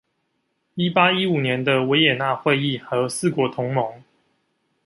[0.73, 4.01] 一八一五年的維也納會議和四國同盟